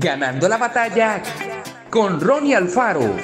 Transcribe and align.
Ganando 0.00 0.48
la 0.48 0.58
batalla 0.58 1.20
con 1.90 2.20
Ronnie 2.20 2.54
Alfaro. 2.54 3.16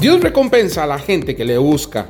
Dios 0.00 0.22
recompensa 0.22 0.84
a 0.84 0.86
la 0.86 0.98
gente 0.98 1.36
que 1.36 1.44
le 1.44 1.58
busca. 1.58 2.06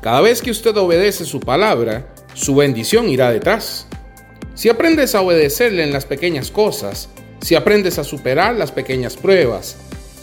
Cada 0.00 0.22
vez 0.22 0.40
que 0.40 0.50
usted 0.50 0.74
obedece 0.74 1.26
su 1.26 1.38
palabra, 1.38 2.14
su 2.32 2.54
bendición 2.54 3.10
irá 3.10 3.30
detrás. 3.30 3.86
Si 4.54 4.70
aprendes 4.70 5.14
a 5.14 5.20
obedecerle 5.20 5.84
en 5.84 5.92
las 5.92 6.06
pequeñas 6.06 6.50
cosas, 6.50 7.10
si 7.42 7.54
aprendes 7.54 7.98
a 7.98 8.04
superar 8.04 8.54
las 8.54 8.72
pequeñas 8.72 9.16
pruebas, 9.18 9.76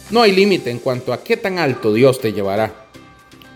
no 0.10 0.24
hay 0.24 0.32
límite 0.32 0.72
en 0.72 0.80
cuanto 0.80 1.14
a 1.14 1.24
qué 1.24 1.38
tan 1.38 1.60
alto 1.60 1.94
Dios 1.94 2.20
te 2.20 2.34
llevará. 2.34 2.91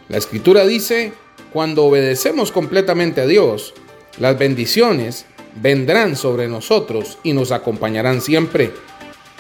La 0.08 0.18
escritura 0.18 0.66
dice, 0.66 1.14
cuando 1.52 1.86
obedecemos 1.86 2.52
completamente 2.52 3.22
a 3.22 3.26
Dios, 3.26 3.74
las 4.20 4.38
bendiciones 4.38 5.26
vendrán 5.62 6.16
sobre 6.16 6.48
nosotros 6.48 7.18
y 7.24 7.34
nos 7.34 7.52
acompañarán 7.52 8.22
siempre. 8.22 8.72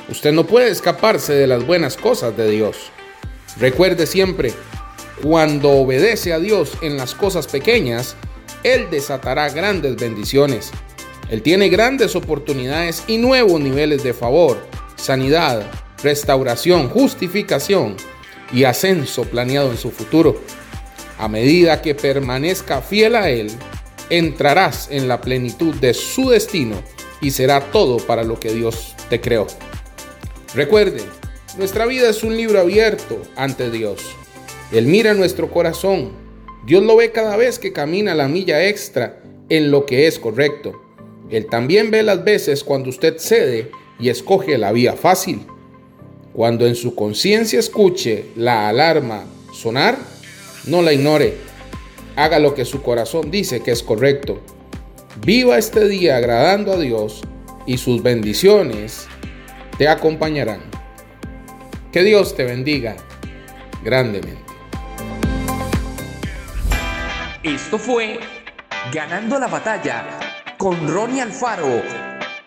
Usted 0.09 0.31
no 0.31 0.45
puede 0.45 0.71
escaparse 0.71 1.33
de 1.33 1.45
las 1.45 1.65
buenas 1.67 1.97
cosas 1.97 2.35
de 2.35 2.49
Dios. 2.49 2.89
Recuerde 3.59 4.07
siempre, 4.07 4.53
cuando 5.21 5.69
obedece 5.71 6.33
a 6.33 6.39
Dios 6.39 6.71
en 6.81 6.97
las 6.97 7.13
cosas 7.13 7.45
pequeñas, 7.45 8.15
Él 8.63 8.87
desatará 8.89 9.49
grandes 9.49 9.95
bendiciones. 9.97 10.71
Él 11.29 11.43
tiene 11.43 11.69
grandes 11.69 12.15
oportunidades 12.15 13.03
y 13.07 13.17
nuevos 13.17 13.61
niveles 13.61 14.03
de 14.03 14.13
favor, 14.13 14.57
sanidad, 14.95 15.63
restauración, 16.01 16.89
justificación 16.89 17.97
y 18.53 18.63
ascenso 18.63 19.23
planeado 19.23 19.71
en 19.71 19.77
su 19.77 19.91
futuro. 19.91 20.41
A 21.17 21.27
medida 21.27 21.81
que 21.81 21.95
permanezca 21.95 22.81
fiel 22.81 23.15
a 23.15 23.29
Él, 23.29 23.49
entrarás 24.09 24.89
en 24.91 25.07
la 25.07 25.21
plenitud 25.21 25.73
de 25.75 25.93
su 25.93 26.29
destino 26.29 26.75
y 27.21 27.31
será 27.31 27.59
todo 27.71 27.97
para 27.97 28.23
lo 28.23 28.39
que 28.39 28.53
Dios 28.53 28.95
te 29.09 29.21
creó. 29.21 29.47
Recuerde, 30.53 31.01
nuestra 31.57 31.85
vida 31.85 32.09
es 32.09 32.23
un 32.23 32.35
libro 32.35 32.59
abierto 32.59 33.21
ante 33.35 33.71
Dios. 33.71 34.01
Él 34.71 34.87
mira 34.87 35.13
nuestro 35.13 35.49
corazón. 35.49 36.11
Dios 36.65 36.83
lo 36.83 36.97
ve 36.97 37.11
cada 37.11 37.37
vez 37.37 37.59
que 37.59 37.71
camina 37.71 38.15
la 38.15 38.27
milla 38.27 38.67
extra 38.67 39.21
en 39.49 39.71
lo 39.71 39.85
que 39.85 40.07
es 40.07 40.19
correcto. 40.19 40.81
Él 41.29 41.47
también 41.47 41.91
ve 41.91 42.03
las 42.03 42.23
veces 42.23 42.63
cuando 42.63 42.89
usted 42.89 43.17
cede 43.17 43.71
y 43.99 44.09
escoge 44.09 44.57
la 44.57 44.71
vía 44.71 44.93
fácil. 44.93 45.45
Cuando 46.35 46.67
en 46.67 46.75
su 46.75 46.95
conciencia 46.95 47.59
escuche 47.59 48.31
la 48.35 48.67
alarma 48.67 49.23
sonar, 49.53 49.97
no 50.65 50.81
la 50.81 50.91
ignore. 50.91 51.37
Haga 52.17 52.39
lo 52.39 52.53
que 52.53 52.65
su 52.65 52.81
corazón 52.81 53.31
dice 53.31 53.63
que 53.63 53.71
es 53.71 53.81
correcto. 53.81 54.41
Viva 55.25 55.57
este 55.57 55.87
día 55.87 56.17
agradando 56.17 56.73
a 56.73 56.77
Dios 56.77 57.21
y 57.65 57.77
sus 57.77 58.03
bendiciones 58.03 59.07
te 59.77 59.87
acompañarán. 59.87 60.59
Que 61.93 62.03
Dios 62.03 62.35
te 62.35 62.43
bendiga 62.43 62.97
grandemente. 63.83 64.43
Esto 67.43 67.79
fue 67.79 68.19
Ganando 68.93 69.39
la 69.39 69.47
batalla 69.47 70.05
con 70.57 70.87
Ronnie 70.87 71.21
Alfaro. 71.21 72.14